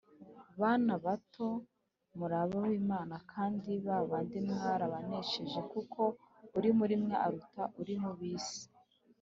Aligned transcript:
Bana 0.61 0.93
bato, 1.05 1.47
muri 2.17 2.35
ab’Imana 2.43 3.15
kandi 3.31 3.71
ba 3.85 3.97
bandi 4.09 4.37
mwarabanesheje, 4.55 5.59
kuko 5.71 6.01
uri 6.57 6.69
muri 6.77 6.95
mwe 7.03 7.15
aruta 7.25 7.63
uri 7.81 7.95
mu 8.03 8.11
b’isi. 8.17 8.61